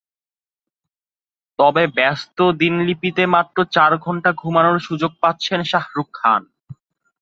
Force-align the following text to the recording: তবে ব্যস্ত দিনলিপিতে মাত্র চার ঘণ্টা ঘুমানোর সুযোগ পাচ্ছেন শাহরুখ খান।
তবে 1.59 1.83
ব্যস্ত 1.97 2.37
দিনলিপিতে 2.61 3.23
মাত্র 3.35 3.57
চার 3.75 3.91
ঘণ্টা 3.97 4.29
ঘুমানোর 4.41 4.77
সুযোগ 4.87 5.11
পাচ্ছেন 5.21 5.59
শাহরুখ 5.71 6.07
খান। 6.13 6.41